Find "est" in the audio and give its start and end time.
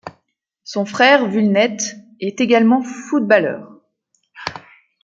2.19-2.41